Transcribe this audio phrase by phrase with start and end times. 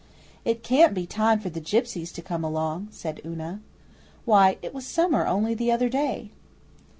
[0.45, 3.61] 'It can't be time for the gipsies to come along,' said Una.
[4.25, 6.31] 'Why, it was summer only the other day!